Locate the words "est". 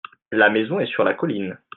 0.79-0.87